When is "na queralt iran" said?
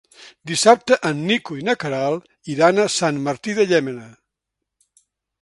1.67-2.85